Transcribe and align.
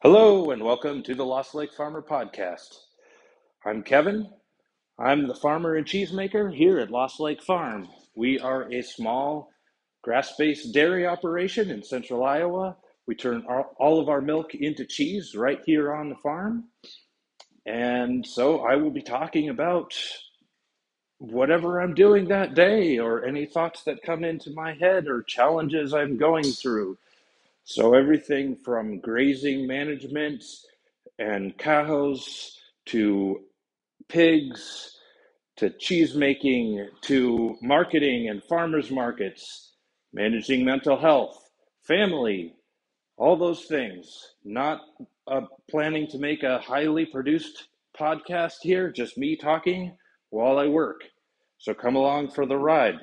Hello, 0.00 0.52
and 0.52 0.62
welcome 0.62 1.02
to 1.02 1.14
the 1.16 1.24
Lost 1.24 1.56
Lake 1.56 1.72
Farmer 1.72 2.00
Podcast. 2.00 2.82
I'm 3.66 3.82
Kevin. 3.82 4.30
I'm 4.96 5.26
the 5.26 5.34
farmer 5.34 5.74
and 5.74 5.84
cheesemaker 5.84 6.54
here 6.54 6.78
at 6.78 6.92
Lost 6.92 7.18
Lake 7.18 7.42
Farm. 7.42 7.88
We 8.14 8.38
are 8.38 8.72
a 8.72 8.80
small 8.80 9.50
grass 10.04 10.36
based 10.36 10.72
dairy 10.72 11.04
operation 11.04 11.68
in 11.68 11.82
central 11.82 12.24
Iowa. 12.24 12.76
We 13.08 13.16
turn 13.16 13.44
all 13.44 13.98
of 13.98 14.08
our 14.08 14.20
milk 14.20 14.54
into 14.54 14.84
cheese 14.84 15.34
right 15.34 15.58
here 15.66 15.92
on 15.92 16.10
the 16.10 16.16
farm. 16.22 16.66
And 17.66 18.24
so 18.24 18.60
I 18.60 18.76
will 18.76 18.92
be 18.92 19.02
talking 19.02 19.48
about 19.48 19.94
whatever 21.18 21.80
I'm 21.80 21.94
doing 21.94 22.28
that 22.28 22.54
day 22.54 23.00
or 23.00 23.24
any 23.24 23.46
thoughts 23.46 23.82
that 23.82 24.04
come 24.04 24.22
into 24.22 24.52
my 24.52 24.74
head 24.74 25.08
or 25.08 25.22
challenges 25.24 25.92
I'm 25.92 26.16
going 26.16 26.44
through. 26.44 26.98
So 27.70 27.92
everything 27.92 28.56
from 28.56 28.98
grazing 28.98 29.66
management 29.66 30.42
and 31.18 31.56
cows 31.58 32.58
to 32.86 33.42
pigs 34.08 34.96
to 35.56 35.68
cheese 35.70 36.14
making 36.14 36.88
to 37.02 37.56
marketing 37.60 38.30
and 38.30 38.42
farmers 38.44 38.90
markets, 38.90 39.74
managing 40.14 40.64
mental 40.64 40.98
health, 40.98 41.50
family, 41.82 42.54
all 43.18 43.36
those 43.36 43.66
things. 43.66 44.34
Not 44.44 44.80
uh, 45.26 45.42
planning 45.70 46.06
to 46.08 46.18
make 46.18 46.44
a 46.44 46.60
highly 46.60 47.04
produced 47.04 47.68
podcast 47.98 48.54
here, 48.62 48.90
just 48.90 49.18
me 49.18 49.36
talking 49.36 49.94
while 50.30 50.58
I 50.58 50.68
work. 50.68 51.02
So 51.58 51.74
come 51.74 51.96
along 51.96 52.30
for 52.30 52.46
the 52.46 52.56
ride. 52.56 53.00